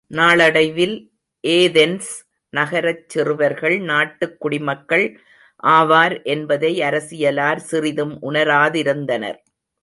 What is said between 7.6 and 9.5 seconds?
சிறிதும் உணராதிருந்தனர்.